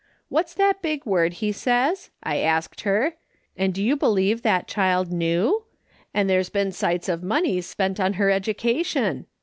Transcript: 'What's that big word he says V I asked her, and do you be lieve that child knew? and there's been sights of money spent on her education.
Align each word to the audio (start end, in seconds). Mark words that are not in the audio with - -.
'What's 0.29 0.55
that 0.55 0.81
big 0.81 1.05
word 1.05 1.33
he 1.45 1.51
says 1.51 2.05
V 2.07 2.11
I 2.23 2.37
asked 2.37 2.81
her, 2.81 3.17
and 3.55 3.71
do 3.71 3.83
you 3.83 3.95
be 3.95 4.07
lieve 4.07 4.41
that 4.41 4.67
child 4.67 5.11
knew? 5.11 5.65
and 6.11 6.27
there's 6.27 6.49
been 6.49 6.71
sights 6.71 7.07
of 7.07 7.21
money 7.21 7.61
spent 7.61 7.99
on 7.99 8.13
her 8.13 8.31
education. 8.31 9.27